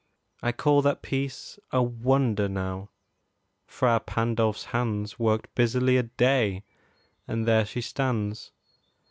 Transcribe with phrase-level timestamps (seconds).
[0.41, 2.89] I call That piece a wonder, now:
[3.67, 6.63] Fra Pandolf's hands Worked busily a day,
[7.27, 8.51] and there she stands.